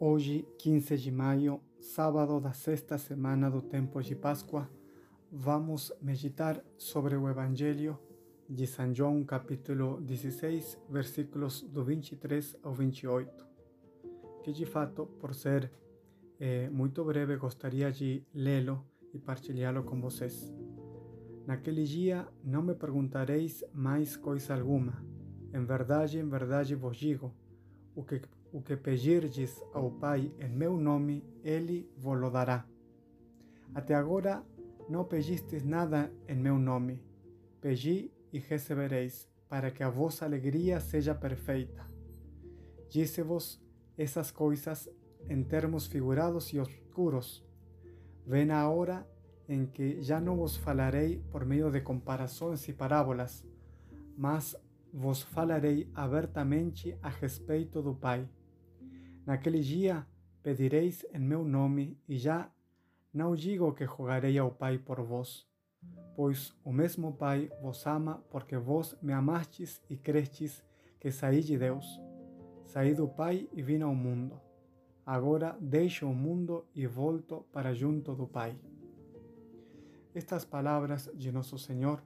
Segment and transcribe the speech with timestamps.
[0.00, 4.70] Hoje, 15 de maio, sábado da sexta semana do tempo de Páscoa,
[5.28, 7.98] vamos meditar sobre o Evangelho
[8.48, 13.44] de São João, capítulo 16, versículos do 23 ao 28,
[14.44, 15.68] que de fato, por ser
[16.38, 20.54] eh, muito breve, gostaria de lê-lo e partilhá-lo com vocês.
[21.44, 25.04] Naquele dia não me perguntareis mais coisa alguma.
[25.52, 27.34] Em verdade, em verdade vos digo,
[27.96, 28.20] o que,
[28.52, 32.64] o que pedirdes ao Pai em meu nome, Ele vos dará.
[33.74, 34.44] Até agora
[34.88, 37.02] não pedistes nada em meu nome.
[37.60, 41.86] Pedi e recebereis, para que a vossa alegria seja perfeita.
[42.88, 43.60] Disse-vos
[43.96, 44.88] essas coisas
[45.28, 47.44] em termos figurados e oscuros.
[48.26, 49.06] Vem a hora
[49.72, 53.44] que já não vos falarei por meio de comparações e parábolas,
[54.16, 54.54] mas
[54.92, 58.28] vos falarei abertamente a respeito do Pai.
[59.28, 60.06] Naquele dia
[60.42, 62.50] pedireis em meu nome, e já
[63.12, 65.46] não digo que rogarei ao Pai por vós,
[66.16, 70.64] pois o mesmo Pai vos ama porque vós me amastes e crestes
[70.98, 72.00] que saí de Deus.
[72.64, 74.40] Saí do Pai e vim ao mundo.
[75.04, 78.58] Agora deixo o mundo e volto para junto do Pai.
[80.14, 82.02] Estas palavras de Nosso Senhor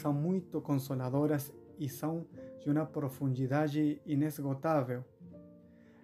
[0.00, 2.26] são muito consoladoras e são
[2.58, 5.04] de uma profundidade inesgotável,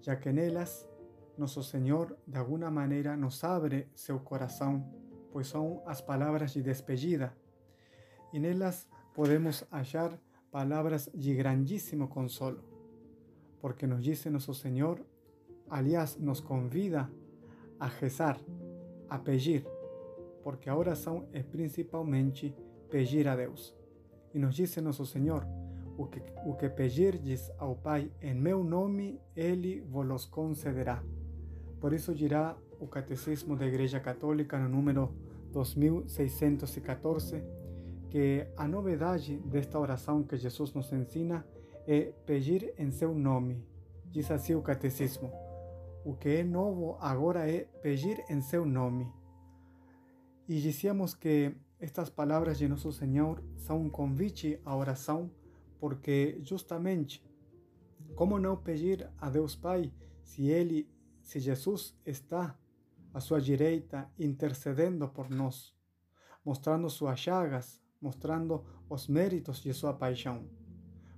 [0.00, 0.88] já que nelas
[1.36, 4.84] Nosso Senhor de alguma maneira nos abre seu coração,
[5.32, 7.34] pois são as palavras de despedida,
[8.32, 10.18] e nelas podemos achar
[10.50, 12.62] palavras de grandíssimo consolo,
[13.60, 15.04] porque nos diz Nosso Senhor,
[15.68, 17.10] aliás, nos convida
[17.78, 18.38] a rezar,
[19.08, 19.66] a pedir,
[20.42, 22.54] porque a oração é principalmente
[22.90, 23.74] pedir a Deus.
[24.34, 25.46] E nos diz Nosso Senhor,
[25.96, 31.02] o que, o que pedirdes ao Pai em meu nome, Ele vos concederá.
[31.80, 35.14] Por isso dirá o Catecismo da Igreja Católica no número
[35.52, 37.42] 2614
[38.10, 41.46] que a novidade desta oração que Jesus nos ensina
[41.86, 43.64] é pedir em seu nome.
[44.06, 45.30] Diz assim o Catecismo.
[46.04, 49.06] O que é novo agora é pedir em seu nome.
[50.48, 55.30] E dizíamos que estas palavras de Nosso Senhor são um convite à oração,
[55.80, 57.24] porque justamente,
[58.14, 59.90] como não pedir a Deus Pai
[60.22, 60.88] se Ele,
[61.22, 62.56] se Jesus está
[63.12, 65.74] à sua direita intercedendo por nós,
[66.44, 70.46] mostrando suas chagas, mostrando os méritos de sua paixão?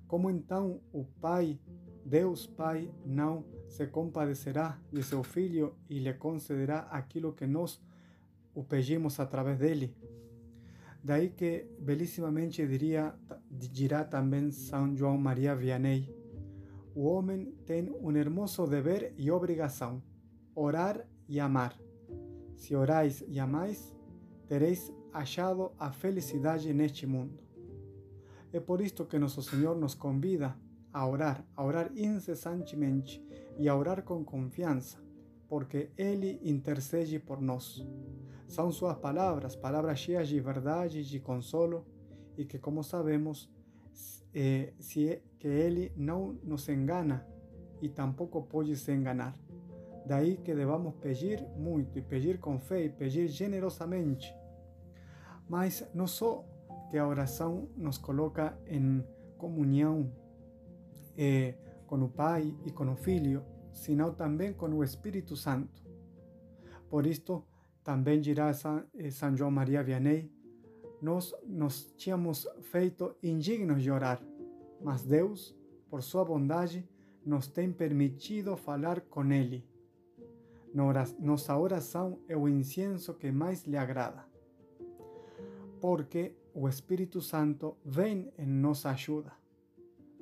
[0.07, 1.59] Como então o Pai,
[2.05, 7.83] Deus Pai, não se compadecerá de seu Filho e lhe concederá aquilo que nós
[8.55, 9.97] o pedimos através dele?
[11.03, 13.15] Daí que belíssimamente diria,
[13.51, 16.15] dirá também São João Maria Vianney:
[16.95, 20.03] o homem tem um hermoso dever e obrigação,
[20.55, 21.77] orar e amar.
[22.55, 23.93] Se orais e amais,
[24.47, 27.41] tereis achado a felicidade neste mundo.
[28.53, 30.55] É por isto que nosso Senhor nos convida
[30.93, 33.25] a orar, a orar incessantemente
[33.59, 34.99] e a orar com confiança,
[35.49, 37.85] porque Ele intercede por nós.
[38.53, 41.87] São suas palavras, palavras cheias de verdade de consolo,
[42.37, 43.51] e que, como sabemos,
[44.35, 47.27] eh, se é que Ele não nos engana
[47.81, 49.35] e tampouco pode se enganar.
[50.05, 54.35] Daí que devamos pedir muito e pedir com fé e pedir generosamente.
[55.49, 56.45] Mas não só
[56.91, 59.03] que a oração nos coloca em
[59.39, 60.13] comunhão
[61.17, 61.55] eh,
[61.87, 65.83] com o Pai e com o Filho, senão também com o Espírito Santo.
[66.91, 67.47] Por isto,
[67.85, 70.31] também dirá São, eh, João Maria Vianney,
[71.01, 74.23] nós nos tínhamos feito indignos de orar,
[74.81, 75.57] mas Deus,
[75.91, 76.89] por sua bondade,
[77.25, 79.67] nos tem permitido falar com Ele.
[81.19, 84.25] Nossa oração é o incenso que mais lhe agrada,
[85.81, 89.33] porque o Espírito Santo vem em nossa ajuda.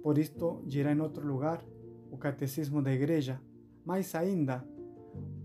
[0.02, 1.62] Por isto, dirá em outro lugar
[2.10, 3.40] o Catecismo da Igreja,
[3.84, 4.66] mais ainda,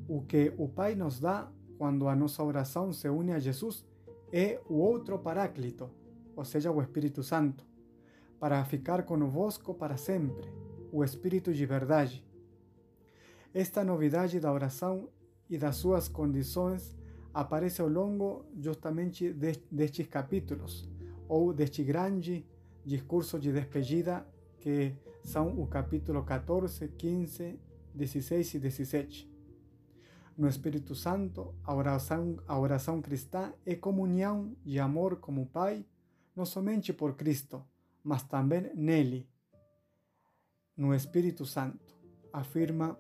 [0.08, 3.86] o que o Pai nos dá quando a nossa oração se une a Jesus,
[4.32, 5.90] é o outro Paráclito,
[6.36, 7.66] ou seja, o Espírito Santo,
[8.40, 10.50] para ficar conosco para sempre,
[10.92, 12.24] o Espírito de verdade.
[13.54, 15.10] Esta novidade da oração
[15.50, 16.96] e das suas condições
[17.34, 19.32] aparece ao longo justamente
[19.72, 20.90] destes capítulos,
[21.28, 22.46] ou deste grande
[22.86, 24.26] discurso de despedida
[24.60, 24.94] que
[25.24, 27.60] são o capítulo 14, 15,
[27.94, 29.35] 16 e 17.
[30.38, 35.86] No Espírito Santo, a oração, a oração cristã é comunhão e amor como Pai,
[36.36, 37.64] não somente por Cristo,
[38.04, 39.30] mas também nele,
[40.76, 41.96] no Espírito Santo,
[42.34, 43.00] afirma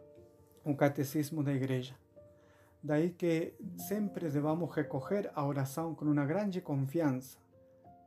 [0.63, 1.93] o catecismo da igreja.
[2.81, 3.53] Daí que
[3.85, 7.37] sempre devamos recorrer à oração com uma grande confiança,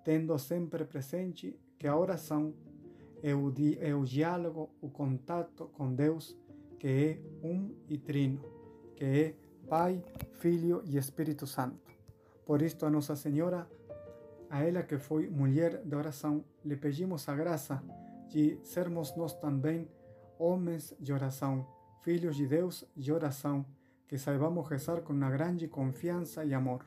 [0.05, 2.55] tendo sempre presente que a oração
[3.23, 6.35] é o, é o diálogo, o contato com Deus,
[6.79, 8.58] que é um e trino,
[8.99, 9.35] que é
[9.69, 10.03] Pai,
[10.41, 11.79] Filho e Espírito Santo.
[12.45, 13.65] Por isto, a Nossa Senhora,
[14.51, 17.81] a ela que foi mulher de oração, lhe pedimos a graça
[18.29, 19.89] de sermos nós também
[20.37, 21.65] homens de oração,
[22.03, 23.65] filhos de Deus de oração,
[24.09, 26.85] que saibamos rezar com uma grande confiança e amor.